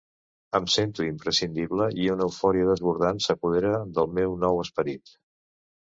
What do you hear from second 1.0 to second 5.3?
imprescindible i una eufòria desbordant s'apodera del meu nou esperit.